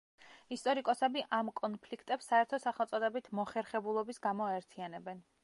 [0.53, 5.25] ისტორიკოსები ამ კონფლიქტებს საერთო სახელწოდებით მოხერხებულობის გამო აერთიანებენ.